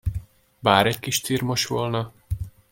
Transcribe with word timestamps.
Bár 0.59 0.85
egy 0.87 0.99
kis 0.99 1.21
cirmos 1.21 1.65
volna! 1.65 2.11